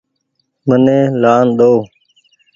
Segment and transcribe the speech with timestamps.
[0.67, 1.73] مني لآن ۮئو۔